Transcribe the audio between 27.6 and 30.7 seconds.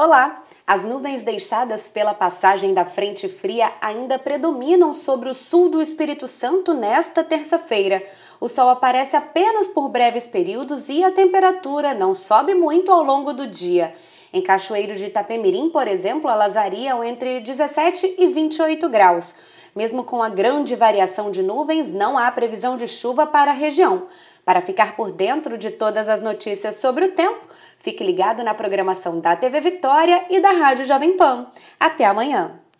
fique ligado na programação da TV Vitória e da